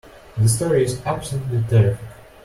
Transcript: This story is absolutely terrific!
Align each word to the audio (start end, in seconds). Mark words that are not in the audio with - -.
This 0.35 0.55
story 0.55 0.83
is 0.83 0.99
absolutely 1.05 1.63
terrific! 1.69 2.03